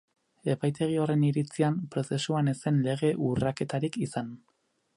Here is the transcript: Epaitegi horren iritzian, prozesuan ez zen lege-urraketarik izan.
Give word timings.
Epaitegi 0.51 0.95
horren 1.01 1.25
iritzian, 1.27 1.77
prozesuan 1.95 2.49
ez 2.53 2.57
zen 2.63 2.79
lege-urraketarik 2.89 4.01
izan. 4.09 4.37